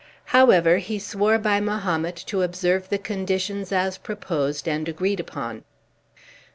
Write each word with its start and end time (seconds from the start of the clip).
However, 0.33 0.77
he 0.77 0.97
swore 0.97 1.37
by 1.37 1.59
Mahomet 1.59 2.15
to 2.25 2.41
observe 2.41 2.89
the 2.89 2.97
conditions 2.97 3.71
as 3.71 3.99
proposed 3.99 4.67
and 4.67 4.89
agreed 4.89 5.19
upon. 5.19 5.63